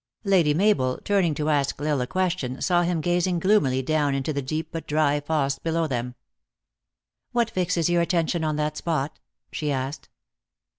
Lady 0.23 0.55
Mabel, 0.55 0.99
turning 1.03 1.35
to 1.35 1.49
ask 1.51 1.79
L 1.79 1.87
Isle 1.87 2.01
a 2.01 2.07
question, 2.07 2.59
saw 2.59 2.81
him 2.81 3.01
gazing 3.01 3.37
gloomily 3.37 3.83
down 3.83 4.15
into 4.15 4.33
the 4.33 4.41
deep 4.41 4.69
but 4.71 4.87
dry 4.87 5.19
fosse 5.19 5.59
below 5.59 5.85
them." 5.85 6.15
What 7.33 7.51
fixes 7.51 7.87
your 7.87 8.01
attention 8.01 8.43
on 8.43 8.55
that 8.55 8.75
spot," 8.77 9.19
she 9.51 9.71
asked. 9.71 10.09